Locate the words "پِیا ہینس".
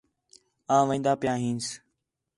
1.21-1.65